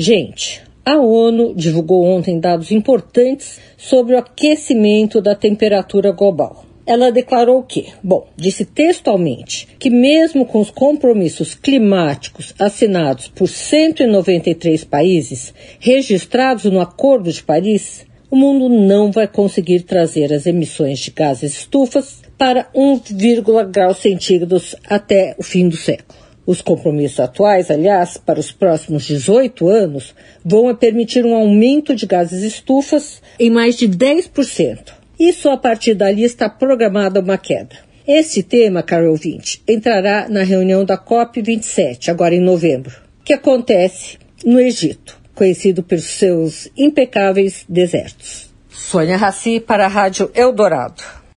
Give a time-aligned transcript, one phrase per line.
[0.00, 6.64] Gente, a ONU divulgou ontem dados importantes sobre o aquecimento da temperatura global.
[6.86, 14.84] Ela declarou que, bom, disse textualmente que mesmo com os compromissos climáticos assinados por 193
[14.84, 21.10] países registrados no Acordo de Paris, o mundo não vai conseguir trazer as emissões de
[21.10, 26.27] gases estufas para 1,0 graus centígrados até o fim do século.
[26.48, 32.42] Os compromissos atuais, aliás, para os próximos 18 anos, vão permitir um aumento de gases
[32.42, 34.94] estufas em mais de 10%.
[35.20, 37.76] E só a partir dali está programada uma queda.
[38.06, 44.58] Esse tema, caro ouvinte, entrará na reunião da COP27, agora em novembro, que acontece no
[44.58, 48.48] Egito, conhecido por seus impecáveis desertos.
[48.70, 51.02] Sônia Raci para a Rádio Eldorado.